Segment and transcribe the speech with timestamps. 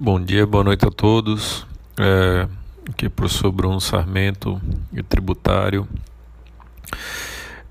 [0.00, 1.66] Bom dia, boa noite a todos.
[1.98, 2.46] É,
[2.88, 4.62] aqui é o professor Bruno Sarmento,
[5.08, 5.88] tributário.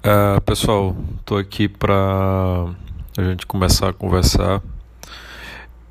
[0.04, 1.96] É, pessoal, estou aqui para
[3.18, 4.62] a gente começar a conversar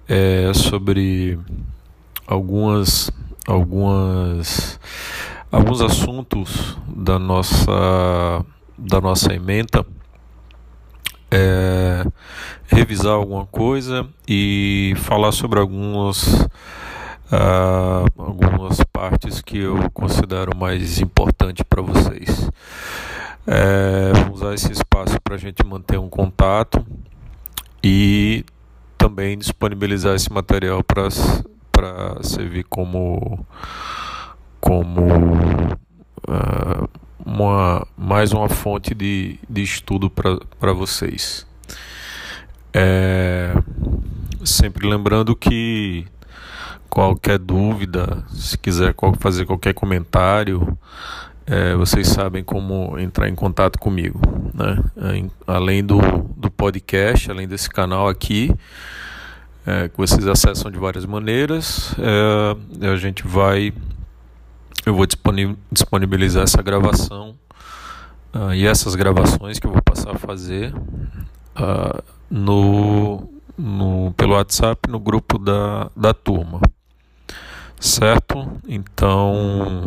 [0.07, 1.39] é, sobre
[2.27, 3.11] algumas,
[3.47, 4.79] algumas,
[5.51, 8.45] alguns assuntos da nossa,
[8.77, 9.87] da nossa emenda
[11.31, 12.05] é,
[12.69, 16.27] revisar alguma coisa e falar sobre algumas,
[17.33, 22.51] uh, algumas partes que eu considero mais importante para vocês.
[23.49, 26.85] É, vamos usar esse espaço para a gente manter um contato
[27.83, 28.45] e
[28.99, 33.47] também disponibilizar esse material para servir como,
[34.61, 35.07] como
[36.29, 36.89] uh,
[37.25, 41.47] uma, mais uma fonte de, de estudo para vocês.
[42.79, 43.55] É,
[44.45, 46.07] sempre lembrando que
[46.91, 50.77] qualquer dúvida, se quiser fazer qualquer comentário,
[51.47, 54.21] é, vocês sabem como entrar em contato comigo.
[54.53, 55.25] Né?
[55.47, 55.99] Além do,
[56.37, 58.55] do podcast, além desse canal aqui,
[59.67, 63.73] é, que vocês acessam de várias maneiras, é, a gente vai
[64.85, 65.07] eu vou
[65.73, 67.35] disponibilizar essa gravação
[68.33, 70.73] uh, e essas gravações que eu vou passar a fazer
[71.57, 76.61] uh, no, no, pelo WhatsApp no grupo da, da turma.
[77.79, 78.61] Certo?
[78.67, 79.85] Então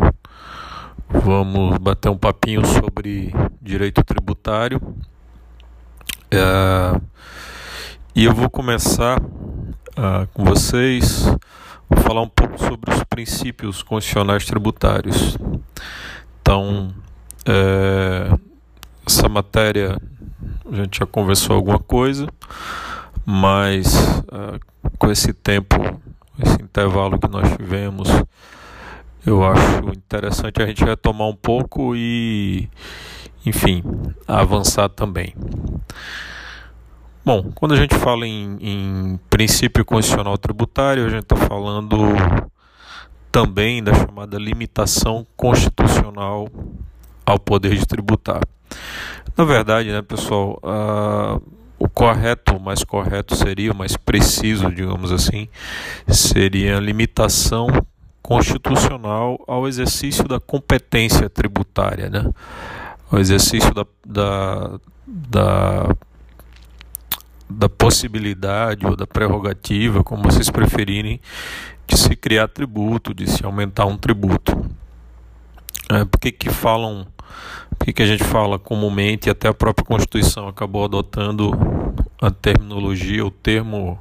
[1.09, 4.79] vamos bater um papinho sobre direito tributário.
[6.31, 7.01] Uh,
[8.15, 9.19] e eu vou começar
[10.33, 11.25] com vocês
[11.89, 15.35] Vou falar um pouco sobre os princípios constitucionais tributários.
[16.39, 16.93] Então,
[17.47, 18.31] é,
[19.07, 19.99] essa matéria
[20.71, 22.27] a gente já conversou alguma coisa,
[23.25, 23.95] mas
[24.31, 24.59] é,
[24.97, 25.75] com esse tempo,
[26.37, 28.07] esse intervalo que nós tivemos,
[29.25, 32.69] eu acho interessante a gente retomar um pouco e,
[33.45, 33.83] enfim,
[34.27, 35.33] avançar também.
[37.25, 41.97] Bom, quando a gente fala em, em princípio constitucional tributário, a gente está falando
[43.31, 46.47] também da chamada limitação constitucional
[47.25, 48.41] ao poder de tributar.
[49.37, 51.41] Na verdade, né, pessoal, uh,
[51.77, 55.47] o correto, o mais correto seria, o mais preciso, digamos assim,
[56.07, 57.67] seria a limitação
[58.21, 62.29] constitucional ao exercício da competência tributária, né?
[63.11, 65.95] ao exercício da, da, da
[67.49, 71.19] da possibilidade ou da prerrogativa, como vocês preferirem,
[71.87, 74.69] de se criar tributo, de se aumentar um tributo.
[75.89, 77.07] É, por que, falam,
[77.79, 81.51] que, que a gente fala comumente, até a própria Constituição acabou adotando
[82.21, 83.99] a terminologia, o termo,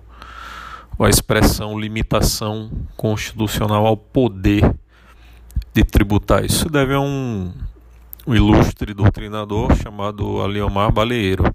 [0.99, 4.75] a expressão limitação constitucional ao poder
[5.73, 6.45] de tributar.
[6.45, 7.53] Isso deve a um,
[8.27, 11.55] um ilustre doutrinador chamado Aliomar Baleeiro.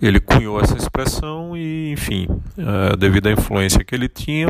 [0.00, 4.48] Ele cunhou essa expressão e, enfim, é, devido à influência que ele tinha,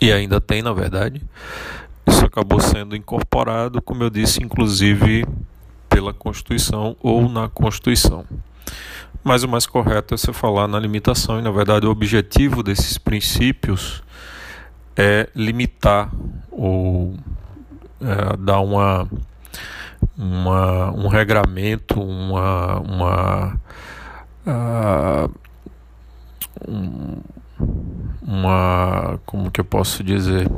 [0.00, 1.22] e ainda tem, na verdade,
[2.06, 5.24] isso acabou sendo incorporado, como eu disse, inclusive
[6.02, 8.24] pela Constituição ou na Constituição.
[9.22, 12.98] Mas o mais correto é você falar na limitação, e na verdade o objetivo desses
[12.98, 14.02] princípios
[14.96, 16.10] é limitar
[16.50, 17.14] ou
[18.00, 19.08] é, dar uma
[20.18, 23.60] uma, um regramento, uma, uma,
[24.46, 25.30] uh,
[26.68, 27.20] um,
[28.20, 30.50] uma, como que eu posso dizer?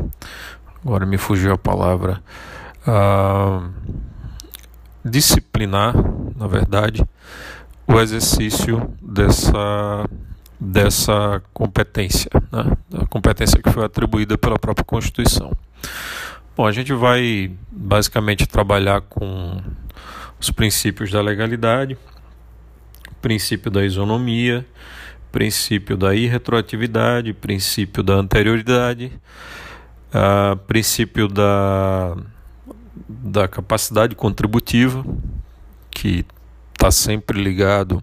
[0.83, 2.23] Agora me fugiu a palavra.
[2.87, 3.71] Uh,
[5.05, 5.95] disciplinar,
[6.37, 7.05] na verdade,
[7.87, 10.09] o exercício dessa
[10.59, 12.77] dessa competência, né?
[13.03, 15.53] a competência que foi atribuída pela própria Constituição.
[16.57, 19.61] Bom, a gente vai basicamente trabalhar com
[20.41, 21.99] os princípios da legalidade,
[23.21, 24.65] princípio da isonomia,
[25.33, 29.13] princípio da irretroatividade, princípio da anterioridade,
[30.15, 32.17] uh, princípio da,
[33.09, 35.05] da capacidade contributiva,
[35.91, 36.25] que
[36.73, 38.03] está sempre ligado,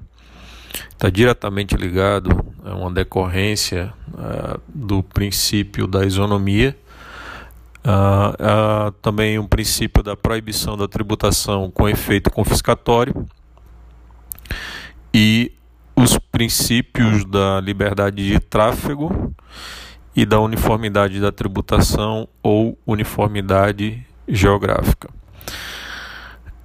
[0.90, 2.30] está diretamente ligado
[2.64, 6.78] a uma decorrência uh, do princípio da isonomia.
[7.84, 13.26] Uh, uh, também um princípio da proibição da tributação com efeito confiscatório
[15.12, 15.52] e
[15.96, 19.34] os princípios da liberdade de tráfego
[20.16, 25.10] e da uniformidade da tributação ou uniformidade geográfica.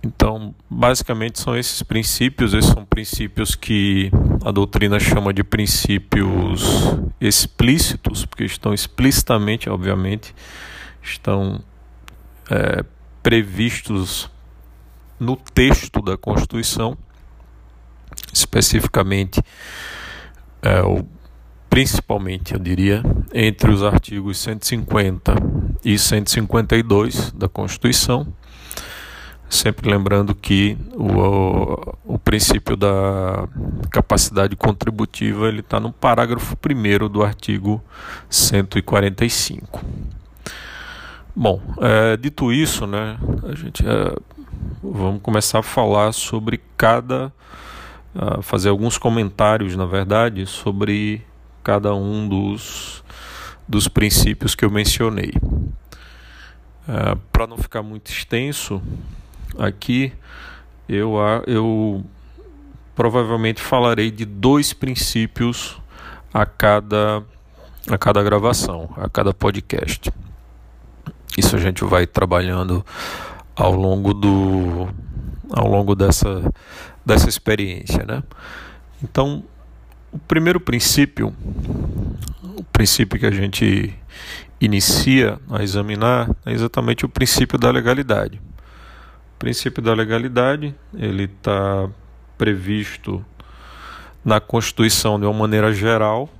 [0.02, 4.10] Então, basicamente são esses princípios, esses são princípios que
[4.44, 6.62] a doutrina chama de princípios
[7.20, 10.32] explícitos, porque estão explicitamente, obviamente,
[11.02, 11.60] estão
[12.48, 12.84] é,
[13.20, 14.30] previstos
[15.18, 16.96] no texto da Constituição,
[18.32, 19.42] especificamente,
[20.62, 21.04] é, o,
[21.76, 23.02] principalmente, eu diria,
[23.34, 25.34] entre os artigos 150
[25.84, 28.26] e 152 da Constituição
[29.46, 33.46] Sempre lembrando que o, o princípio da
[33.90, 37.84] capacidade contributiva ele está no parágrafo 1 do artigo
[38.30, 39.84] 145.
[41.36, 44.16] Bom, é, dito isso, né, a gente é,
[44.82, 47.30] vamos começar a falar sobre cada,
[48.40, 51.22] fazer alguns comentários, na verdade, sobre
[51.66, 53.02] cada um dos,
[53.66, 55.32] dos princípios que eu mencionei.
[56.88, 58.80] É, Para não ficar muito extenso,
[59.58, 60.12] aqui
[60.88, 62.04] eu, eu
[62.94, 65.76] provavelmente falarei de dois princípios
[66.32, 67.24] a cada,
[67.90, 70.12] a cada gravação, a cada podcast.
[71.36, 72.86] Isso a gente vai trabalhando
[73.56, 74.88] ao longo do
[75.50, 76.42] ao longo dessa
[77.04, 78.22] dessa experiência, né?
[79.02, 79.44] Então,
[80.16, 81.34] o primeiro princípio,
[82.42, 83.94] o princípio que a gente
[84.58, 88.40] inicia a examinar é exatamente o princípio da legalidade.
[89.34, 91.86] O princípio da legalidade, ele está
[92.38, 93.22] previsto
[94.24, 96.30] na Constituição de uma maneira geral,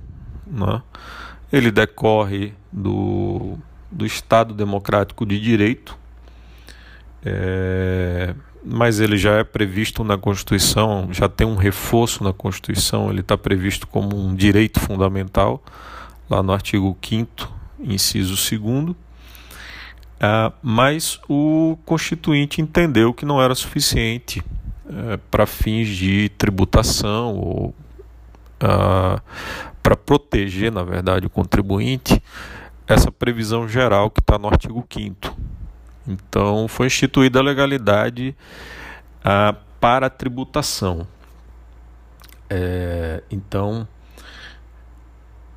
[0.47, 0.81] né?
[1.53, 3.59] ele decorre do,
[3.91, 5.95] do Estado Democrático de Direito,
[7.23, 8.33] é,
[8.69, 13.37] mas ele já é previsto na Constituição, já tem um reforço na Constituição, ele está
[13.37, 15.63] previsto como um direito fundamental,
[16.29, 17.27] lá no artigo 5,
[17.79, 18.89] inciso 2.
[18.89, 18.95] Uh,
[20.63, 27.75] mas o constituinte entendeu que não era suficiente uh, para fins de tributação ou
[28.63, 29.21] uh,
[29.83, 32.21] para proteger, na verdade, o contribuinte,
[32.87, 35.37] essa previsão geral que está no artigo 5.
[36.07, 38.35] Então, foi instituída a legalidade
[39.23, 41.07] ah, para a tributação.
[42.49, 43.87] É, então,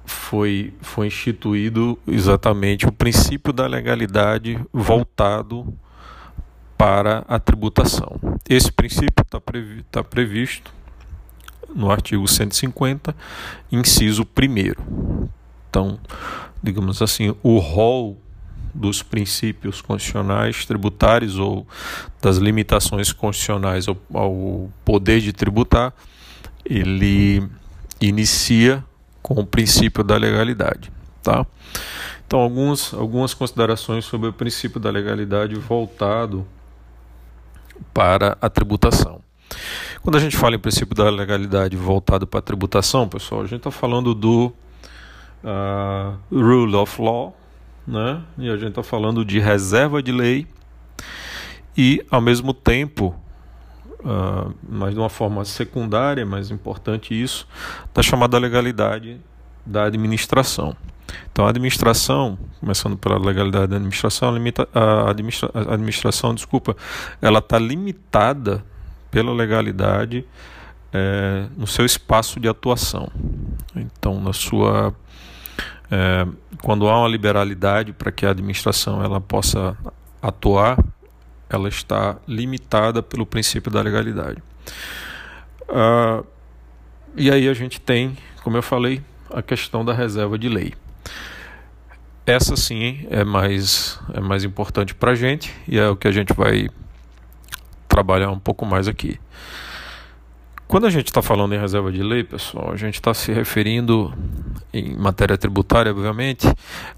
[0.04, 5.72] foi, foi instituído exatamente o princípio da legalidade voltado
[6.76, 8.18] para a tributação.
[8.48, 10.72] Esse princípio está previ tá previsto
[11.74, 13.14] no artigo 150,
[13.70, 15.28] inciso 1.
[15.68, 16.00] Então,
[16.62, 18.18] digamos assim, o rol
[18.74, 21.66] dos princípios constitucionais tributários ou
[22.20, 25.92] das limitações constitucionais ao, ao poder de tributar,
[26.64, 27.42] ele
[28.00, 28.84] inicia
[29.22, 30.90] com o princípio da legalidade,
[31.22, 31.46] tá?
[32.26, 36.46] Então, alguns, algumas considerações sobre o princípio da legalidade voltado
[37.92, 39.20] para a tributação.
[40.02, 43.58] Quando a gente fala em princípio da legalidade voltado para a tributação, pessoal, a gente
[43.58, 44.52] está falando do
[45.44, 47.36] uh, rule of law,
[47.90, 48.22] né?
[48.38, 50.46] E a gente está falando de reserva de lei
[51.76, 53.14] e, ao mesmo tempo,
[54.00, 57.48] uh, mas de uma forma secundária, mais importante isso,
[57.92, 59.20] da chamada legalidade
[59.66, 60.76] da administração.
[61.32, 66.76] Então, a administração, começando pela legalidade da administração, limita, a, administra, a administração, desculpa,
[67.20, 68.64] ela está limitada
[69.10, 70.24] pela legalidade
[70.92, 73.10] é, no seu espaço de atuação.
[73.74, 74.94] Então, na sua
[75.90, 76.26] é,
[76.62, 79.76] quando há uma liberalidade para que a administração ela possa
[80.22, 80.78] atuar,
[81.48, 84.42] ela está limitada pelo princípio da legalidade.
[85.68, 86.24] Uh,
[87.16, 90.74] e aí a gente tem, como eu falei, a questão da reserva de lei.
[92.24, 96.12] Essa sim é mais, é mais importante para a gente e é o que a
[96.12, 96.68] gente vai
[97.88, 99.18] trabalhar um pouco mais aqui.
[100.70, 104.14] Quando a gente está falando em reserva de lei, pessoal, a gente está se referindo
[104.72, 106.46] em matéria tributária, obviamente,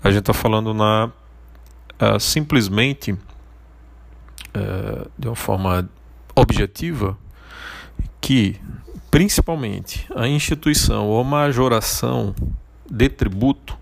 [0.05, 5.89] a gente está falando na uh, simplesmente uh, de uma forma
[6.37, 7.17] objetiva
[8.21, 8.61] que
[9.11, 12.35] principalmente a instituição ou majoração
[12.91, 13.75] de tributo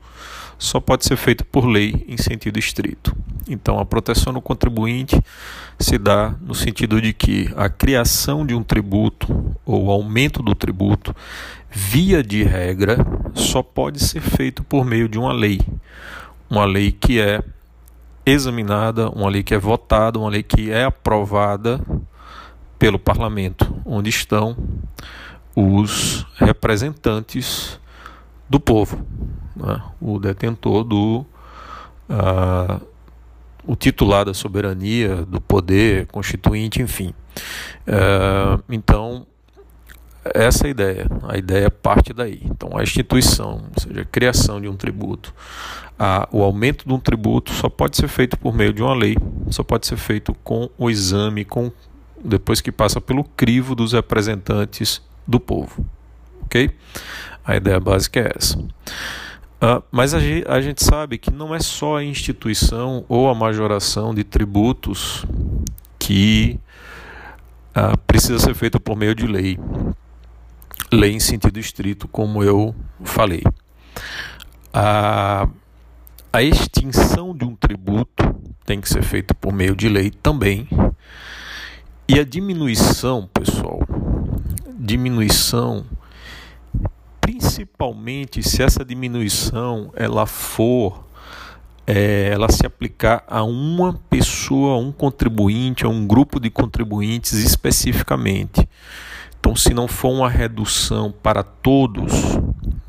[0.60, 3.16] só pode ser feita por lei em sentido estrito.
[3.48, 5.18] Então, a proteção do contribuinte
[5.78, 11.16] se dá no sentido de que a criação de um tributo ou aumento do tributo,
[11.70, 12.98] via de regra,
[13.32, 15.60] só pode ser feito por meio de uma lei.
[16.48, 17.42] Uma lei que é
[18.26, 21.80] examinada, uma lei que é votada, uma lei que é aprovada
[22.78, 24.54] pelo parlamento, onde estão
[25.56, 27.80] os representantes
[28.48, 29.06] do povo,
[29.60, 29.82] né?
[30.00, 31.24] o detentor do
[32.08, 32.80] uh,
[33.64, 37.14] o titular da soberania, do poder constituinte, enfim.
[37.86, 39.26] Uh, então,
[40.24, 41.06] essa é a ideia.
[41.28, 42.40] A ideia parte daí.
[42.44, 45.34] Então, a instituição, ou seja, a criação de um tributo,
[45.98, 49.16] a, o aumento de um tributo só pode ser feito por meio de uma lei,
[49.50, 51.70] só pode ser feito com o exame, com
[52.22, 55.84] depois que passa pelo crivo dos representantes do povo.
[56.42, 56.70] Ok?
[57.44, 58.58] A ideia básica é essa.
[59.62, 64.14] Uh, mas a, a gente sabe que não é só a instituição ou a majoração
[64.14, 65.26] de tributos
[65.98, 66.58] que
[67.76, 69.58] uh, precisa ser feita por meio de lei.
[70.90, 72.74] Lei em sentido estrito, como eu
[73.04, 73.42] falei.
[74.72, 75.46] A,
[76.32, 80.68] a extinção de um tributo tem que ser feita por meio de lei também.
[82.08, 83.80] E a diminuição, pessoal,
[84.78, 85.84] diminuição
[87.30, 91.04] principalmente se essa diminuição ela for
[91.86, 97.32] é, ela se aplicar a uma pessoa, a um contribuinte, a um grupo de contribuintes
[97.34, 98.68] especificamente.
[99.38, 102.12] Então, se não for uma redução para todos,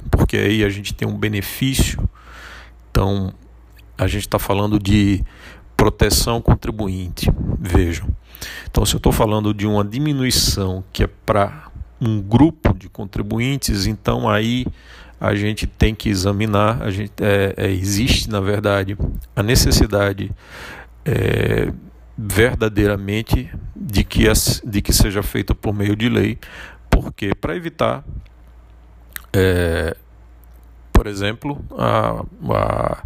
[0.09, 2.07] porque aí a gente tem um benefício,
[2.89, 3.33] então
[3.97, 5.23] a gente está falando de
[5.77, 7.31] proteção contribuinte.
[7.59, 8.07] Vejam.
[8.69, 11.70] Então, se eu estou falando de uma diminuição que é para
[12.01, 14.65] um grupo de contribuintes, então aí
[15.19, 18.97] a gente tem que examinar, a gente, é, é, existe na verdade
[19.35, 20.31] a necessidade
[21.05, 21.71] é,
[22.17, 24.23] verdadeiramente de que,
[24.65, 26.39] de que seja feita por meio de lei,
[26.89, 28.03] porque para evitar,
[29.31, 29.95] é,
[30.91, 33.03] por exemplo, a, a,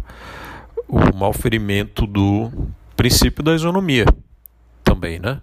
[0.88, 2.50] o malferimento do
[2.96, 4.06] princípio da isonomia
[4.82, 5.42] também, né?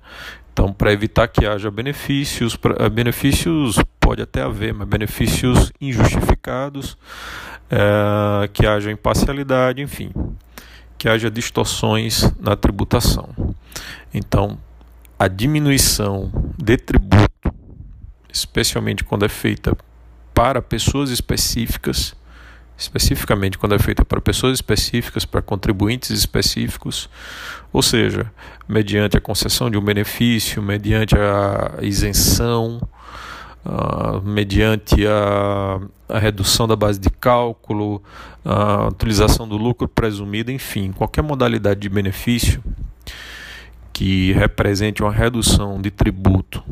[0.53, 6.95] Então, para evitar que haja benefícios, pra, eh, benefícios pode até haver, mas benefícios injustificados,
[7.72, 10.12] é, que haja imparcialidade, enfim,
[10.95, 13.29] que haja distorções na tributação.
[14.13, 14.60] Então,
[15.17, 17.51] a diminuição de tributo,
[18.31, 19.75] especialmente quando é feita
[20.36, 22.15] para pessoas específicas,
[22.77, 27.09] especificamente quando é feita para pessoas específicas, para contribuintes específicos,
[27.71, 28.31] ou seja,
[28.67, 32.81] mediante a concessão de um benefício, mediante a isenção,
[33.65, 38.01] uh, mediante a, a, redução da base de cálculo,
[38.43, 42.63] a utilização do lucro presumido, enfim, qualquer modalidade de benefício
[43.93, 46.63] que represente uma redução de tributo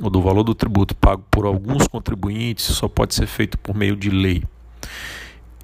[0.00, 3.94] ou do valor do tributo pago por alguns contribuintes só pode ser feito por meio
[3.94, 4.42] de lei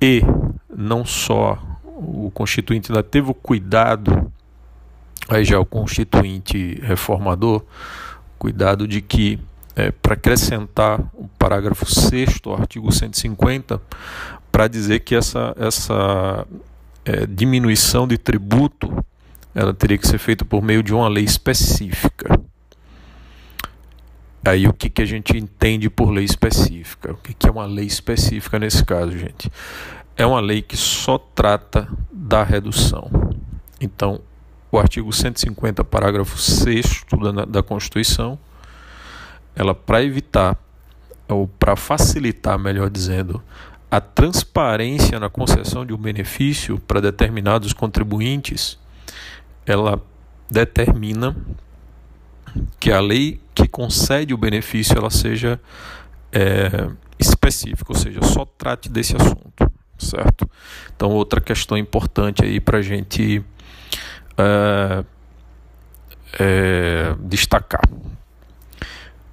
[0.00, 0.22] e
[0.68, 4.32] não só o constituinte ainda teve o cuidado,
[5.28, 7.62] aí já o constituinte reformador,
[8.38, 9.38] cuidado de que
[9.76, 13.80] é, para acrescentar o parágrafo 6 do artigo 150,
[14.50, 16.46] para dizer que essa, essa
[17.04, 19.04] é, diminuição de tributo
[19.54, 22.40] ela teria que ser feita por meio de uma lei específica.
[24.44, 27.12] Aí o que, que a gente entende por lei específica?
[27.12, 29.50] O que, que é uma lei específica nesse caso, gente?
[30.16, 33.10] É uma lei que só trata da redução.
[33.80, 34.20] Então,
[34.72, 37.04] o artigo 150, parágrafo 6
[37.34, 38.38] da, da Constituição,
[39.54, 40.56] ela para evitar,
[41.28, 43.42] ou para facilitar, melhor dizendo,
[43.90, 48.78] a transparência na concessão de um benefício para determinados contribuintes,
[49.66, 50.00] ela
[50.48, 51.36] determina
[52.78, 55.60] que a lei que concede o benefício ela seja
[56.32, 60.48] é, específica, ou seja, só trate desse assunto, certo?
[60.94, 63.44] Então, outra questão importante aí para a gente
[64.38, 65.04] é,
[66.38, 67.82] é, destacar.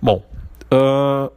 [0.02, 0.24] Bom,
[0.72, 1.32] uh,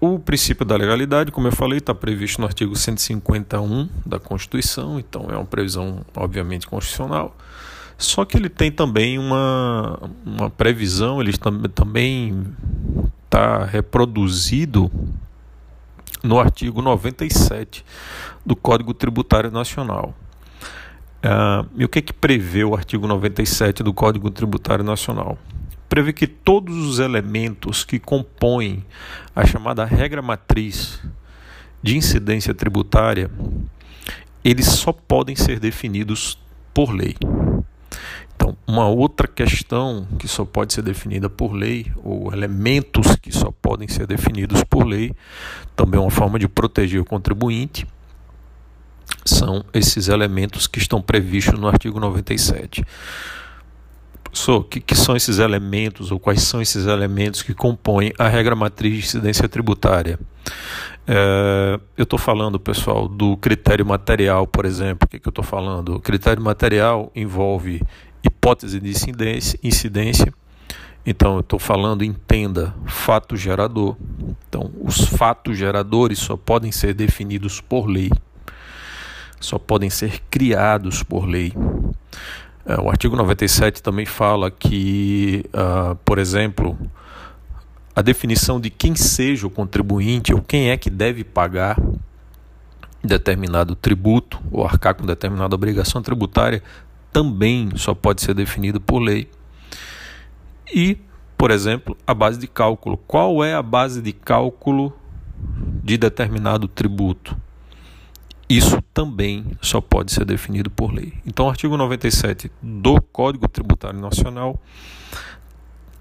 [0.00, 5.28] o princípio da legalidade, como eu falei, está previsto no artigo 151 da Constituição, então
[5.30, 7.36] é uma previsão, obviamente, constitucional.
[7.96, 11.32] Só que ele tem também uma, uma previsão, ele
[11.74, 12.46] também
[13.24, 14.90] está reproduzido
[16.22, 17.84] no artigo 97
[18.44, 20.14] do Código Tributário Nacional.
[21.24, 25.38] Uh, e o que, é que prevê o artigo 97 do Código Tributário Nacional?
[25.88, 28.84] Prevê que todos os elementos que compõem
[29.34, 31.00] a chamada regra matriz
[31.82, 33.30] de incidência tributária,
[34.44, 36.38] eles só podem ser definidos
[36.72, 37.14] por lei.
[38.42, 43.52] Então, uma outra questão que só pode ser definida por lei, ou elementos que só
[43.52, 45.14] podem ser definidos por lei,
[45.76, 47.86] também é uma forma de proteger o contribuinte,
[49.24, 52.84] são esses elementos que estão previstos no artigo 97.
[54.24, 58.26] Professor, o que, que são esses elementos, ou quais são esses elementos que compõem a
[58.26, 60.18] regra matriz de incidência tributária?
[61.06, 65.06] É, eu estou falando, pessoal, do critério material, por exemplo.
[65.06, 65.94] O que, que eu estou falando?
[65.94, 67.80] O critério material envolve
[68.22, 70.32] hipótese de incidência, incidência.
[71.04, 73.96] Então, eu estou falando, entenda, fato gerador.
[74.48, 78.10] Então, os fatos geradores só podem ser definidos por lei,
[79.40, 81.52] só podem ser criados por lei.
[82.64, 86.78] É, o artigo 97 também fala que, uh, por exemplo,
[87.94, 91.76] a definição de quem seja o contribuinte ou quem é que deve pagar
[93.02, 96.62] determinado tributo ou arcar com determinada obrigação tributária
[97.12, 99.28] também só pode ser definido por lei.
[100.72, 100.96] E,
[101.36, 102.96] por exemplo, a base de cálculo.
[102.96, 104.96] Qual é a base de cálculo
[105.84, 107.36] de determinado tributo?
[108.48, 111.14] Isso também só pode ser definido por lei.
[111.26, 114.60] Então, o artigo 97 do Código Tributário Nacional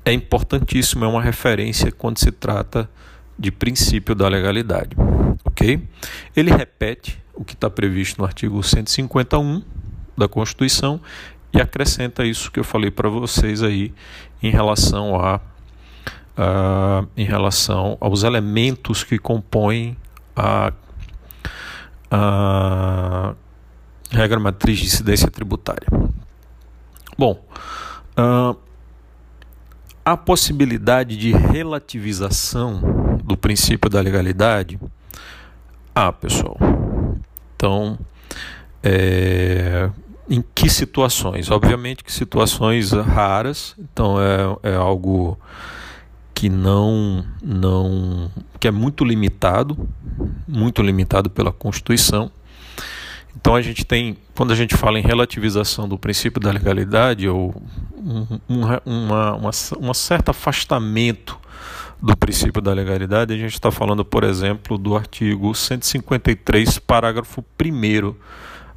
[0.03, 2.89] é importantíssimo, é uma referência quando se trata
[3.37, 4.95] de princípio da legalidade.
[5.45, 5.87] Ok?
[6.35, 9.63] Ele repete o que está previsto no artigo 151
[10.21, 11.01] da Constituição
[11.53, 13.93] e acrescenta isso que eu falei para vocês aí
[14.41, 15.41] em relação a,
[16.37, 19.97] a, em relação aos elementos que compõem
[20.35, 20.71] a,
[22.09, 23.33] a
[24.11, 25.87] regra matriz de incidência tributária.
[27.17, 27.43] Bom,
[28.17, 28.57] uh,
[30.03, 34.79] a possibilidade de relativização do princípio da legalidade?
[35.93, 36.57] Ah, pessoal.
[37.55, 37.99] Então,
[38.81, 39.89] é,
[40.31, 41.51] em que situações?
[41.51, 45.37] Obviamente que situações raras, então é, é algo
[46.33, 49.89] que não, não, que é muito limitado,
[50.47, 52.31] muito limitado pela Constituição.
[53.35, 57.53] Então a gente tem, quando a gente fala em relativização do princípio da legalidade, ou
[57.97, 61.37] um, um, uma, uma, um certo afastamento
[62.01, 68.15] do princípio da legalidade, a gente está falando, por exemplo, do artigo 153, parágrafo 1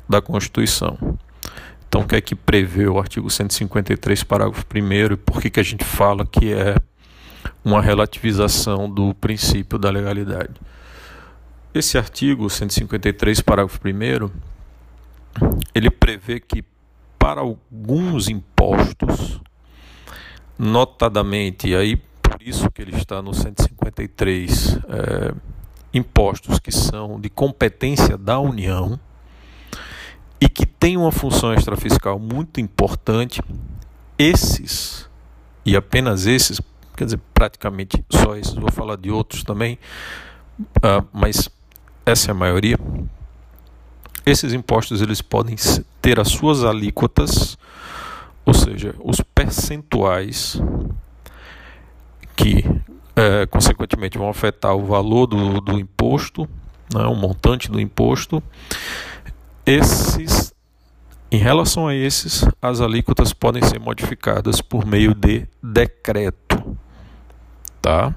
[0.08, 0.98] da Constituição.
[1.94, 5.60] Então, o que é que prevê o artigo 153, parágrafo 1 e por que, que
[5.60, 6.74] a gente fala que é
[7.64, 10.54] uma relativização do princípio da legalidade?
[11.72, 14.28] Esse artigo 153, parágrafo 1,
[15.72, 16.64] ele prevê que
[17.16, 19.40] para alguns impostos,
[20.58, 25.34] notadamente, e aí por isso que ele está no 153, é,
[25.96, 28.98] impostos que são de competência da União
[30.40, 33.40] e que têm uma função extrafiscal muito importante,
[34.18, 35.08] esses,
[35.64, 36.60] e apenas esses,
[36.96, 39.78] quer dizer, praticamente só esses, vou falar de outros também,
[40.78, 41.48] uh, mas
[42.04, 42.78] essa é a maioria.
[44.26, 45.56] Esses impostos eles podem
[46.00, 47.58] ter as suas alíquotas,
[48.44, 50.60] ou seja, os percentuais
[52.36, 52.64] que
[53.16, 56.48] é, consequentemente vão afetar o valor do, do imposto,
[56.92, 58.42] né, o montante do imposto.
[59.66, 60.52] Esses,
[61.30, 66.76] em relação a esses, as alíquotas podem ser modificadas por meio de decreto,
[67.80, 68.14] tá?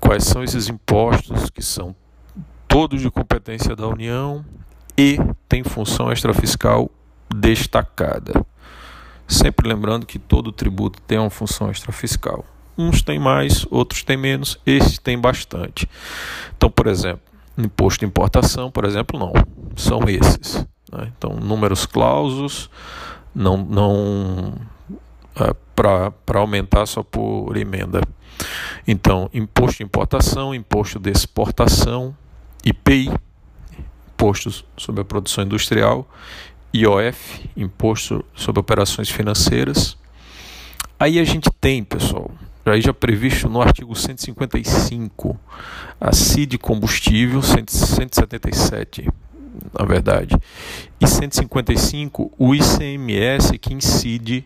[0.00, 1.94] Quais são esses impostos que são
[2.66, 4.44] todos de competência da União
[4.96, 6.90] e têm função extrafiscal
[7.34, 8.44] destacada.
[9.26, 12.44] Sempre lembrando que todo tributo tem uma função extrafiscal.
[12.76, 15.88] Uns têm mais, outros têm menos, esses têm bastante.
[16.56, 17.27] Então, por exemplo,
[17.58, 19.32] imposto de importação, por exemplo, não.
[19.76, 20.66] São esses.
[20.92, 21.12] Né?
[21.16, 22.70] Então, números clausos,
[23.34, 24.54] não, não
[25.36, 28.00] é, para aumentar só por emenda.
[28.86, 32.16] Então, imposto de importação, imposto de exportação,
[32.64, 33.10] IPI,
[34.10, 36.08] imposto sobre a produção industrial,
[36.74, 39.96] IOF, imposto sobre operações financeiras.
[40.98, 42.30] Aí a gente tem, pessoal,
[42.70, 45.38] aí já previsto no artigo 155,
[46.00, 49.08] a CID combustível, 177,
[49.78, 50.36] na verdade,
[51.00, 54.44] e 155, o ICMS que incide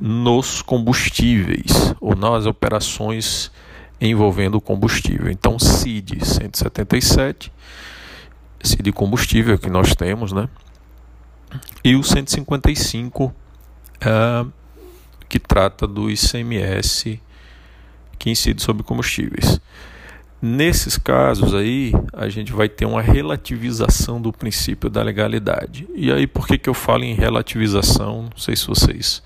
[0.00, 3.50] nos combustíveis ou nas operações
[4.00, 5.30] envolvendo o combustível.
[5.30, 7.52] Então, CID 177,
[8.62, 10.48] CID combustível que nós temos, né?
[11.84, 14.52] E o 155 uh,
[15.28, 17.20] que trata do ICMS
[18.24, 19.60] que incide sobre combustíveis.
[20.40, 25.86] Nesses casos aí, a gente vai ter uma relativização do princípio da legalidade.
[25.94, 28.22] E aí, por que, que eu falo em relativização?
[28.22, 29.22] Não sei se vocês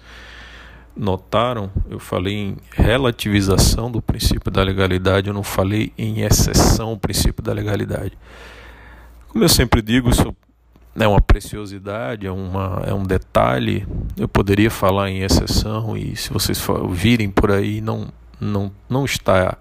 [0.96, 6.96] notaram, eu falei em relativização do princípio da legalidade, eu não falei em exceção ao
[6.96, 8.18] princípio da legalidade.
[9.28, 10.34] Como eu sempre digo, isso
[10.98, 13.86] é uma preciosidade, é, uma, é um detalhe.
[14.16, 18.08] Eu poderia falar em exceção, e se vocês virem por aí, não,
[18.40, 19.56] não, não está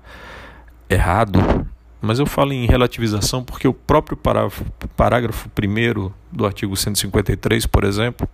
[0.90, 1.68] errado,
[2.02, 7.84] mas eu falo em relativização porque o próprio parágrafo, parágrafo 1 do artigo 153, por
[7.84, 8.28] exemplo,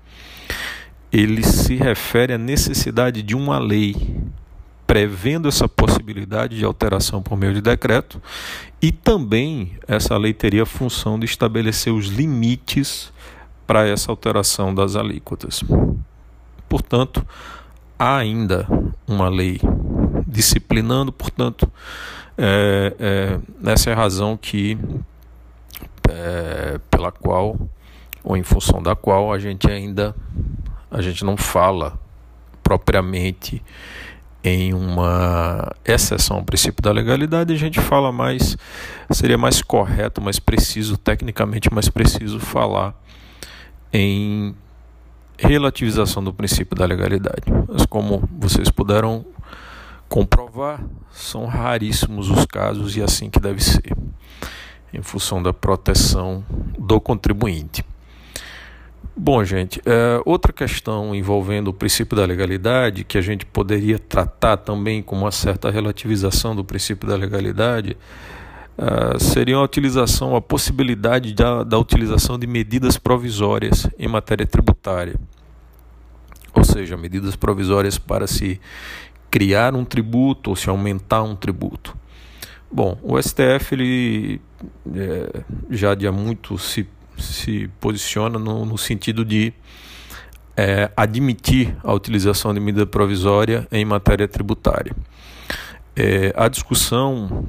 [1.12, 3.96] ele se refere à necessidade de uma lei
[4.86, 8.22] prevendo essa possibilidade de alteração por meio de decreto,
[8.82, 13.12] e também essa lei teria a função de estabelecer os limites
[13.66, 15.64] para essa alteração das alíquotas.
[16.68, 17.26] Portanto,
[17.98, 18.68] há ainda
[19.08, 19.60] uma lei
[20.34, 21.72] disciplinando, portanto,
[22.38, 24.78] é, é, essa é a razão que
[26.10, 27.58] é, pela qual
[28.24, 30.16] ou em função da qual a gente ainda
[30.90, 32.00] a gente não fala
[32.64, 33.62] propriamente
[34.44, 38.58] em uma exceção ao princípio da legalidade, a gente fala mais,
[39.12, 42.94] seria mais correto, mais preciso, tecnicamente mais preciso falar
[43.92, 44.54] em
[45.38, 47.44] relativização do princípio da legalidade.
[47.68, 49.26] Mas como vocês puderam
[50.14, 50.80] comprovar,
[51.12, 53.98] são raríssimos os casos e é assim que deve ser,
[54.94, 56.46] em função da proteção
[56.78, 57.84] do contribuinte.
[59.18, 64.58] Bom, gente, é, outra questão envolvendo o princípio da legalidade, que a gente poderia tratar
[64.58, 67.98] também com uma certa relativização do princípio da legalidade,
[68.78, 75.16] é, seria a utilização, a possibilidade da, da utilização de medidas provisórias em matéria tributária.
[76.54, 78.62] Ou seja, medidas provisórias para se
[79.34, 81.98] criar um tributo ou se aumentar um tributo.
[82.72, 84.40] Bom, o STF ele
[84.96, 89.52] é, já de há muito se se posiciona no, no sentido de
[90.56, 94.96] é, admitir a utilização de medida provisória em matéria tributária.
[95.96, 97.48] É, a discussão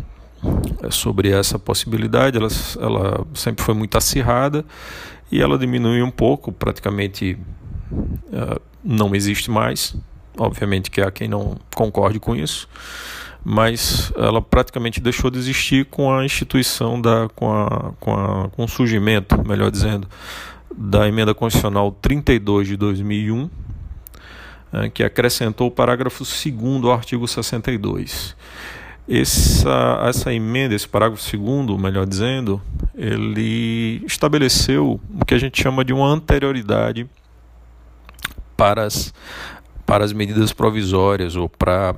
[0.82, 2.48] é, sobre essa possibilidade ela,
[2.80, 4.64] ela sempre foi muito acirrada
[5.30, 7.38] e ela diminuiu um pouco, praticamente
[8.32, 9.94] é, não existe mais.
[10.36, 12.68] Obviamente que há quem não concorde com isso,
[13.44, 18.64] mas ela praticamente deixou de existir com a instituição da com, a, com, a, com
[18.64, 20.08] o surgimento, melhor dizendo,
[20.76, 23.50] da emenda constitucional 32 de 2001,
[24.72, 28.34] é, que acrescentou o parágrafo 2 ao artigo 62.
[29.06, 32.60] Essa, essa emenda, esse parágrafo 2 melhor dizendo,
[32.94, 37.06] ele estabeleceu o que a gente chama de uma anterioridade
[38.56, 39.12] para as,
[39.86, 41.94] para as medidas provisórias ou para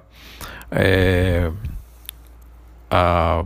[0.70, 1.50] é,
[2.90, 3.44] a,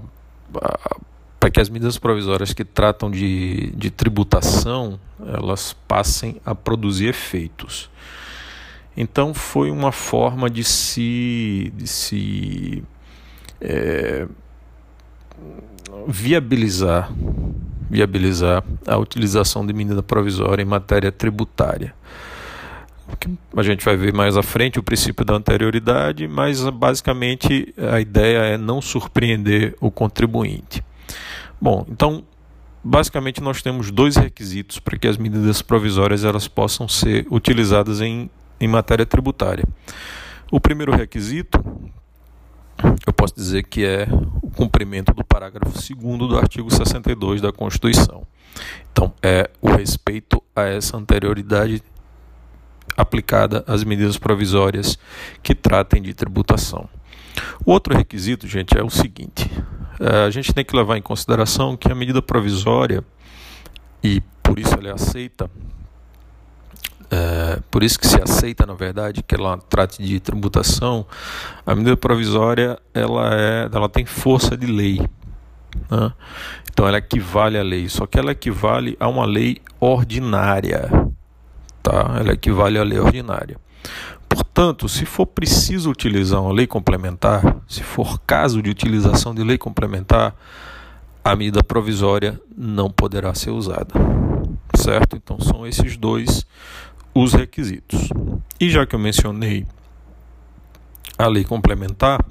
[0.55, 0.97] a,
[1.39, 7.91] para que as medidas provisórias que tratam de, de tributação elas passem a produzir efeitos.
[8.97, 12.85] Então foi uma forma de se, de se
[13.61, 14.27] é,
[16.07, 17.11] viabilizar,
[17.89, 21.95] viabilizar a utilização de medida provisória em matéria tributária
[23.19, 28.01] que a gente vai ver mais à frente o princípio da anterioridade, mas basicamente a
[28.01, 30.83] ideia é não surpreender o contribuinte.
[31.61, 32.25] Bom, então
[32.83, 38.31] basicamente nós temos dois requisitos para que as medidas provisórias elas possam ser utilizadas em,
[38.59, 39.65] em matéria tributária.
[40.51, 41.63] O primeiro requisito,
[43.07, 44.09] eu posso dizer que é
[44.43, 48.27] o cumprimento do parágrafo 2 do artigo 62 da Constituição.
[48.93, 51.83] Então, é o respeito a essa anterioridade
[52.97, 54.99] aplicada às medidas provisórias
[55.43, 56.89] que tratem de tributação.
[57.65, 59.51] O outro requisito, gente, é o seguinte:
[60.01, 63.05] eh, a gente tem que levar em consideração que a medida provisória,
[64.03, 65.51] e por isso ela é aceita,
[67.11, 71.05] é, por isso que se aceita, na verdade, que ela trate de tributação,
[71.67, 75.01] a medida provisória ela, é, ela tem força de lei.
[75.91, 76.13] Né?
[76.71, 80.89] Então ela equivale à lei, só que ela equivale a uma lei ordinária
[81.83, 82.17] tá?
[82.19, 83.57] Ela equivale à lei ordinária.
[84.29, 89.59] Portanto, se for preciso utilizar uma lei complementar, se for caso de utilização de lei
[89.59, 90.35] complementar,
[91.25, 93.93] a medida provisória não poderá ser usada.
[94.77, 95.17] Certo?
[95.17, 96.47] Então são esses dois
[97.15, 98.09] os requisitos.
[98.59, 99.67] E já que eu mencionei
[101.19, 102.25] a lei complementar,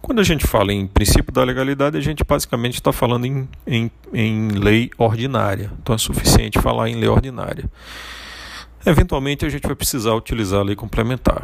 [0.00, 3.90] quando a gente fala em princípio da legalidade, a gente basicamente está falando em, em,
[4.12, 5.72] em lei ordinária.
[5.82, 7.70] Então é suficiente falar em lei ordinária.
[8.86, 11.40] Eventualmente, a gente vai precisar utilizar a lei complementar.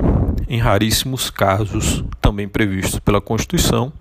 [0.47, 3.93] Em raríssimos casos, também previstos pela Constituição,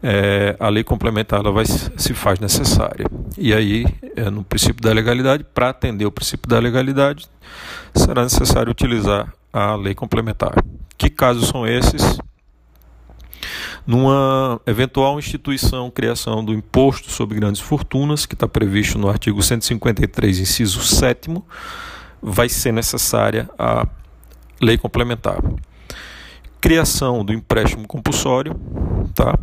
[0.00, 3.06] é, a lei complementar ela vai, se faz necessária.
[3.36, 7.26] E aí, é, no princípio da legalidade, para atender o princípio da legalidade,
[7.94, 10.54] será necessário utilizar a lei complementar.
[10.96, 12.18] Que casos são esses?
[13.84, 20.38] Numa eventual instituição, criação do imposto sobre grandes fortunas, que está previsto no artigo 153,
[20.38, 21.28] inciso 7
[22.22, 23.86] vai ser necessária a
[24.60, 25.38] lei complementar.
[26.60, 28.54] Criação do empréstimo compulsório,
[29.14, 29.36] tá?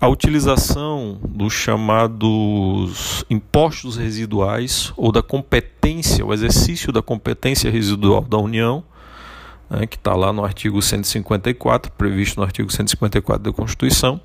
[0.00, 8.38] a utilização dos chamados impostos residuais ou da competência, o exercício da competência residual da
[8.38, 8.82] União,
[9.68, 14.18] né, que está lá no artigo 154, previsto no artigo 154 da Constituição,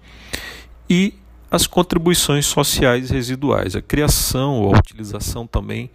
[0.89, 1.13] e
[1.51, 5.91] as contribuições sociais residuais, a criação ou a utilização também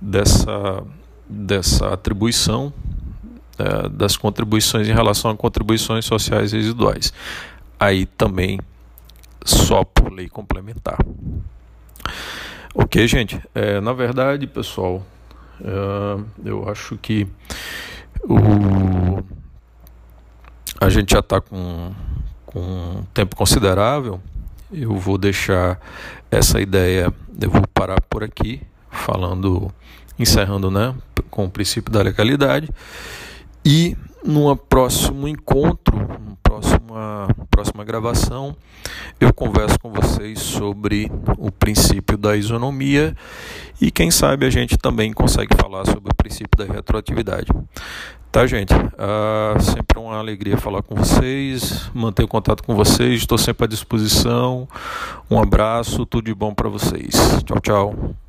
[0.00, 0.82] dessa,
[1.30, 2.72] dessa atribuição
[3.58, 7.12] é, das contribuições em relação a contribuições sociais residuais.
[7.78, 8.58] Aí também
[9.44, 10.98] só por lei complementar.
[12.74, 13.40] Ok, gente?
[13.54, 15.04] É, na verdade, pessoal,
[15.60, 17.26] é, eu acho que
[18.24, 19.22] o,
[20.80, 21.92] a gente já está com,
[22.46, 24.20] com um tempo considerável.
[24.72, 25.80] Eu vou deixar
[26.30, 29.70] essa ideia, eu vou parar por aqui, falando,
[30.18, 30.94] encerrando né,
[31.30, 32.68] com o princípio da legalidade.
[33.64, 38.54] E num próximo encontro, numa próxima, próxima gravação,
[39.18, 43.16] eu converso com vocês sobre o princípio da isonomia
[43.80, 47.50] e quem sabe a gente também consegue falar sobre o princípio da retroatividade.
[48.30, 48.72] Tá, gente?
[48.96, 54.68] Ah, sempre uma alegria falar com vocês, manter contato com vocês, estou sempre à disposição.
[55.28, 57.10] Um abraço, tudo de bom para vocês.
[57.44, 58.19] Tchau, tchau.